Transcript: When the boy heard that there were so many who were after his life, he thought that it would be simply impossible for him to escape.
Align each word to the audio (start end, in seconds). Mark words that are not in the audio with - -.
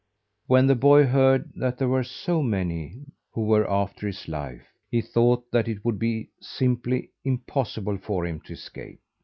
When 0.47 0.65
the 0.65 0.73
boy 0.73 1.05
heard 1.05 1.51
that 1.55 1.77
there 1.77 1.87
were 1.87 2.03
so 2.03 2.41
many 2.41 3.05
who 3.33 3.41
were 3.45 3.69
after 3.69 4.07
his 4.07 4.27
life, 4.27 4.63
he 4.89 4.99
thought 4.99 5.51
that 5.51 5.67
it 5.67 5.85
would 5.85 5.99
be 5.99 6.29
simply 6.39 7.11
impossible 7.23 7.99
for 7.99 8.25
him 8.25 8.39
to 8.45 8.53
escape. 8.53 8.99